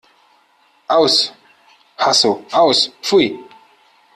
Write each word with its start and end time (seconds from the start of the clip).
Aus! 0.87 1.31
Hasso 1.95 2.43
Aus! 2.51 2.89
Pfui! 3.03 3.37